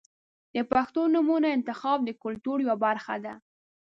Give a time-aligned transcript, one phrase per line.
[0.55, 3.33] •د پښتو نومونو انتخاب د کلتور یوه برخه ده.